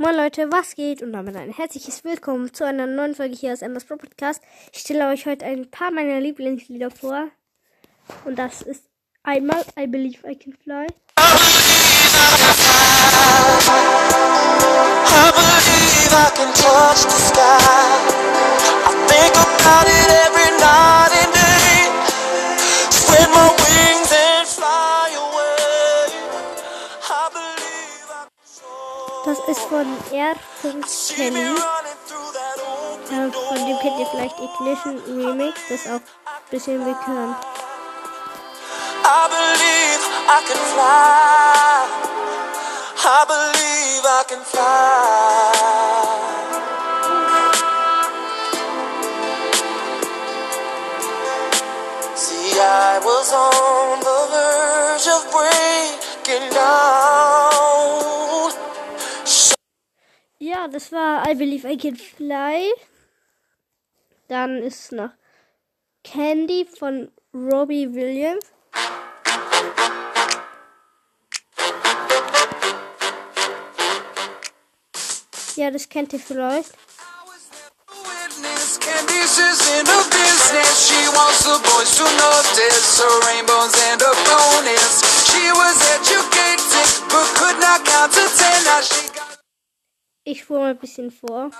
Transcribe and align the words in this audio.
Moin 0.00 0.14
Leute, 0.14 0.52
was 0.52 0.76
geht? 0.76 1.02
Und 1.02 1.12
damit 1.12 1.34
ein 1.34 1.52
herzliches 1.52 2.04
Willkommen 2.04 2.54
zu 2.54 2.64
einer 2.64 2.86
neuen 2.86 3.16
Folge 3.16 3.34
hier 3.34 3.52
aus 3.52 3.62
Embers 3.62 3.84
Pro 3.84 3.96
Podcast. 3.96 4.40
Ich 4.72 4.78
stelle 4.78 5.08
euch 5.08 5.26
heute 5.26 5.44
ein 5.44 5.72
paar 5.72 5.90
meiner 5.90 6.20
Lieblingslieder 6.20 6.92
vor. 6.92 7.26
Und 8.24 8.38
das 8.38 8.62
ist 8.62 8.84
einmal 9.24 9.64
I 9.76 9.88
Believe 9.88 10.24
I 10.24 10.36
Can 10.36 10.52
Fly. 10.52 10.86
I 11.16 11.58
ist 29.58 29.68
von 29.68 29.86
R. 30.12 30.34
Kenny. 31.14 31.56
Ja, 33.10 33.30
von 33.30 33.66
dem 33.66 33.78
kennt 33.78 33.98
ihr 33.98 34.06
vielleicht 34.06 34.38
Ignition 34.38 34.98
Remix, 35.06 35.60
das 35.68 35.86
auch 35.86 35.94
ein 35.94 36.50
bisschen 36.50 36.84
bekannt. 36.84 37.36
I 39.04 39.28
believe 39.28 40.02
I 40.28 40.40
can 40.46 40.58
fly. 40.72 41.86
I 43.04 43.24
believe 43.26 44.04
I 44.04 44.24
can 44.28 44.44
fly. 44.44 46.07
Ja, 60.58 60.66
das 60.66 60.90
war 60.90 61.24
I 61.30 61.36
Believe 61.36 61.70
I 61.70 61.76
Can 61.76 61.94
Fly. 61.94 62.72
Dann 64.26 64.60
ist 64.60 64.90
noch 64.90 65.10
Candy 66.02 66.66
von 66.66 67.12
Robbie 67.32 67.94
Williams. 67.94 68.44
Ja, 75.54 75.70
das 75.70 75.88
kennt 75.88 76.12
ihr 76.12 76.18
vielleicht. 76.18 76.72
Candice 78.80 79.38
in 79.78 79.86
her 79.86 80.04
business. 80.10 80.88
She 80.88 81.06
wants 81.14 81.44
the 81.44 81.58
boys 81.62 81.96
to 81.98 82.04
notice 82.04 82.98
her 82.98 83.20
rainbows 83.28 83.74
and 83.90 84.00
her 84.00 84.14
bonus. 84.26 85.02
She 85.30 85.52
was 85.52 85.87
ich 90.30 90.44
fuhr 90.44 90.58
mal 90.58 90.70
ein 90.70 90.76
bisschen 90.76 91.10
vor. 91.10 91.50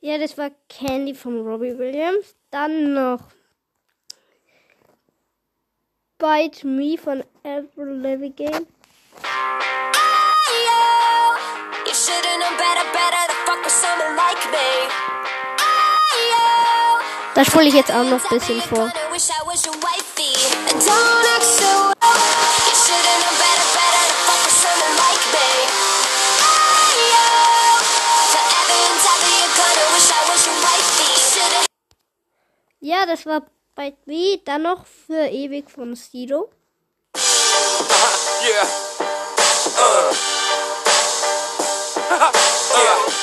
Ja, 0.00 0.18
das 0.18 0.38
war 0.38 0.50
Candy 0.68 1.14
von 1.14 1.44
Robbie 1.46 1.76
Williams. 1.76 2.36
Dann 2.50 2.94
noch 2.94 3.20
Bite 6.18 6.66
Me 6.66 6.96
von 6.96 7.24
Avril 7.42 8.00
Lavigne. 8.00 8.66
Das 17.34 17.46
spule 17.48 17.66
ich 17.66 17.74
jetzt 17.74 17.90
auch 17.90 18.04
noch 18.04 18.22
ein 18.30 18.38
bisschen 18.38 18.60
vor. 18.62 18.92
Ja, 32.92 33.06
das 33.06 33.24
war 33.24 33.40
bei 33.74 33.96
Me. 34.04 34.38
Dann 34.44 34.64
noch 34.64 34.84
für 34.84 35.26
ewig 35.26 35.70
von 35.70 35.96
Sido. 35.96 36.50
yeah. 37.16 38.68
Uh. 39.78 40.12
yeah. 42.76 43.22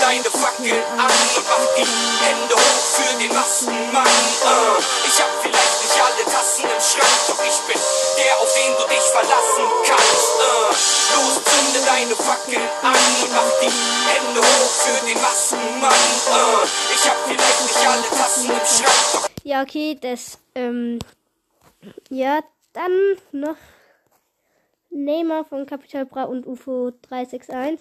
deine 0.00 0.30
Fackel 0.30 0.72
an 0.96 1.10
und 1.36 1.44
mach 1.48 1.74
die 1.76 1.84
Hände 2.24 2.54
hoch 2.54 2.84
für 2.94 3.18
den 3.18 3.34
Massenmann. 3.34 4.06
Uh, 4.06 4.78
ich 5.06 5.20
hab 5.20 5.30
vielleicht 5.42 5.82
nicht 5.82 6.00
alle 6.00 6.24
Tassen 6.24 6.64
im 6.64 6.80
Schrank, 6.80 7.18
doch 7.26 7.44
ich 7.44 7.58
bin 7.66 7.80
der, 8.18 8.38
auf 8.40 8.52
den 8.54 8.72
du 8.74 8.84
dich 8.88 9.06
verlassen 9.14 9.64
kannst. 9.86 10.34
Uh, 10.38 10.68
los, 11.14 11.34
zünde 11.44 11.86
deine 11.86 12.16
Fackel 12.16 12.62
an 12.82 12.94
mach 13.34 13.52
die 13.60 13.70
Hände 14.08 14.40
hoch 14.40 14.72
für 14.82 15.06
den 15.06 15.20
Massenmann. 15.22 15.92
Uh, 16.26 16.66
ich 16.94 17.08
hab 17.08 17.16
vielleicht 17.26 17.62
nicht 17.62 17.88
alle 17.88 18.02
Tassen 18.02 18.50
im 18.50 18.66
Schrank, 18.66 19.30
Ja, 19.44 19.62
okay, 19.62 19.98
das, 20.00 20.38
ähm, 20.54 20.98
ja, 22.10 22.40
dann 22.72 22.92
noch 23.32 23.56
Neymar 24.90 25.44
von 25.44 25.66
Capital 25.66 26.06
Bra 26.06 26.24
und 26.24 26.46
UFO 26.46 26.92
361. 27.02 27.78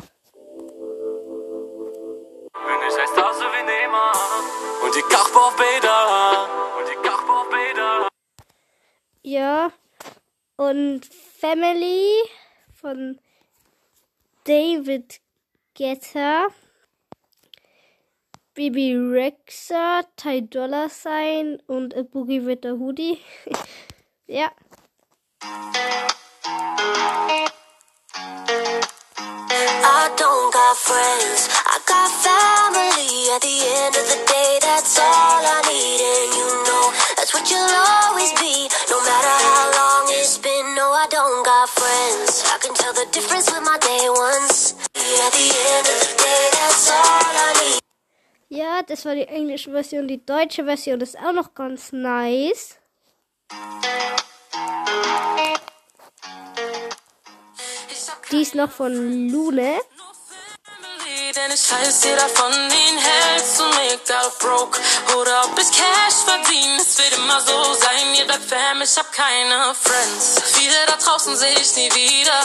Bin 2.53 2.79
ich 2.87 2.97
heißt 2.97 3.17
Hase 3.17 3.45
wie 3.45 3.63
Neymar 3.63 4.13
und 4.83 4.95
die 4.95 5.01
Kachbau 5.01 5.51
Bäder 5.57 6.49
und 6.79 6.87
die 6.89 7.07
Kachbau 7.07 7.43
Bäder. 7.49 8.07
Ja, 9.23 9.71
und 10.57 11.05
Family 11.05 12.13
von 12.73 13.19
David 14.43 15.21
Guetta, 15.75 16.47
Bibi 18.55 18.95
Rexa, 18.95 20.01
Ty 20.15 20.41
Dollar 20.49 20.89
Sign 20.89 21.61
und 21.67 21.95
A 21.95 22.01
Boogie 22.01 22.43
with 22.43 22.65
a 22.65 22.71
Hoodie. 22.71 23.19
ja. 24.27 24.51
I 29.89 30.09
don't 30.17 30.51
got 30.51 30.77
friends, 30.77 31.49
I 31.65 31.79
got 31.85 32.09
family. 32.25 33.29
At 33.35 33.41
the 33.41 33.61
end 33.61 33.95
of 33.95 34.07
the 34.09 34.25
day, 34.25 34.59
that's 34.61 34.97
all 34.97 35.45
I 35.45 35.61
need, 35.67 36.01
and 36.01 36.33
you 36.33 36.47
know 36.65 37.06
Ja, 48.49 48.81
das 48.81 49.05
war 49.05 49.13
die 49.13 49.27
englische 49.27 49.71
Version. 49.71 50.07
Die 50.07 50.25
deutsche 50.25 50.65
Version 50.65 50.99
ist 51.01 51.17
auch 51.17 51.33
noch 51.33 51.53
ganz 51.53 51.91
nice. 51.91 52.77
Die 58.31 58.41
ist 58.41 58.55
noch 58.55 58.71
von 58.71 59.29
Lune. 59.29 59.79
Denn 61.33 61.51
ich 61.51 61.71
weiß, 61.71 62.03
jeder 62.03 62.29
von 62.29 62.53
ihnen 62.53 62.97
hältst 62.97 63.59
und 63.59 63.73
egal 63.91 64.31
broke 64.39 64.79
oder 65.15 65.45
ob 65.45 65.59
ich 65.59 65.69
Cash 65.71 66.23
verdiene, 66.25 66.81
es 66.81 66.97
wird 66.97 67.13
immer 67.17 67.41
so 67.41 67.73
sein, 67.73 68.13
ihr 68.15 68.25
bleibt 68.25 68.49
Fam, 68.49 68.81
ich 68.81 68.97
hab 68.97 69.11
keine 69.11 69.75
Friends. 69.75 70.41
Viele 70.53 70.75
da 70.87 70.95
draußen 70.95 71.35
sehe 71.35 71.59
ich 71.59 71.75
nie 71.75 71.91
wieder, 71.93 72.39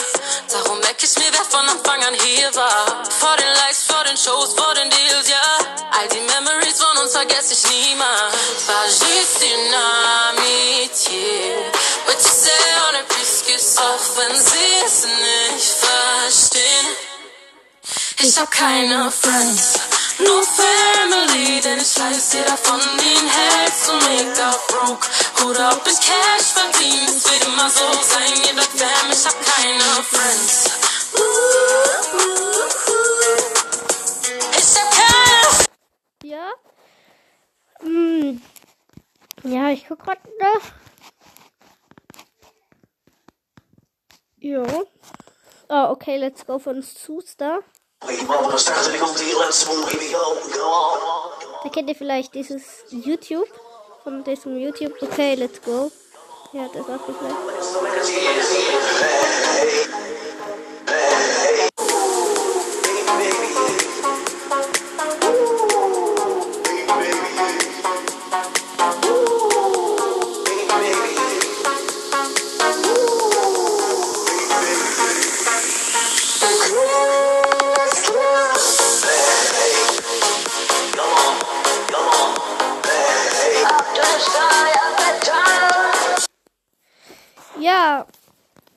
darum 0.51 0.79
merk 0.79 1.01
ich 1.01 1.15
mir, 1.17 1.31
wer 1.31 1.45
von 1.45 1.67
Anfang 1.69 2.03
an 2.03 2.13
hier 2.13 2.53
war. 2.55 3.03
Vor 3.19 3.35
den 3.37 3.47
Likes, 3.47 3.83
vor 3.87 4.03
den 4.03 4.17
Shows, 4.17 4.53
vor 4.53 4.73
den 4.73 4.89
Deals, 4.89 5.29
ja, 5.29 5.47
all 5.91 6.07
die 6.09 6.19
Memories 6.19 6.81
von 6.81 6.97
uns 6.97 7.13
vergesse 7.13 7.53
ich 7.53 7.63
niemals. 7.69 8.67
War 8.67 8.85
juste 8.85 9.45
une 9.45 9.75
amitié, 10.29 11.71
what 12.05 12.17
you 12.19 12.31
say 12.31 12.63
on 12.89 12.95
a 12.95 13.03
biscuit, 13.07 13.63
auch 13.79 14.17
wenn 14.17 14.35
sie 14.35 14.85
es 14.85 15.12
Ich 18.25 18.39
hab 18.39 18.49
keine 18.51 19.11
Friends, 19.11 19.73
nur 20.17 20.43
Family, 20.43 21.59
denn 21.59 21.77
ich 21.77 21.99
weiß, 21.99 22.31
jeder 22.31 22.55
von 22.55 22.79
ihnen 22.79 23.29
hält 23.29 23.73
so 23.75 23.91
mega 23.95 24.55
broke. 24.69 25.05
Oder 25.45 25.73
ob 25.73 25.85
ich 25.85 25.99
Cash 25.99 26.53
verdient, 26.53 27.09
es 27.09 27.25
wird 27.29 27.45
immer 27.45 27.69
so 27.69 27.83
sein, 28.01 28.31
jeder 28.47 28.61
Fam, 28.61 29.11
ich 29.11 29.25
hab 29.25 29.35
keine 29.43 29.83
Friends. 30.03 30.69
Ich 34.57 34.79
hab 34.79 34.89
keine 34.91 35.67
Ja. 36.23 36.53
Hm. 37.81 38.41
Ja, 39.43 39.69
ich 39.69 39.85
guck 39.85 39.99
grad 39.99 40.19
nach. 40.39 40.71
Ja. 44.37 44.63
Oh, 45.67 45.89
okay, 45.91 46.15
let's 46.15 46.45
go 46.45 46.57
von 46.57 46.81
Suster. 46.81 47.59
Da 51.63 51.69
kennt 51.69 51.89
ihr 51.89 51.95
vielleicht 51.95 52.33
dieses 52.33 52.61
YouTube. 52.89 53.47
Von 54.03 54.23
diesem 54.23 54.57
YouTube. 54.57 54.93
Okay, 55.01 55.35
let's 55.35 55.61
go. 55.61 55.91
Ja, 56.51 56.67
das 56.67 56.81
auch 56.83 57.05
gefallen. 57.07 57.35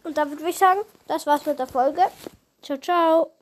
Und 0.06 0.16
damit 0.16 0.38
würde 0.38 0.50
ich 0.50 0.58
sagen, 0.58 0.80
das 1.08 1.26
war's 1.26 1.44
mit 1.46 1.58
der 1.58 1.66
Folge. 1.66 2.02
Ciao, 2.62 2.78
ciao. 2.78 3.35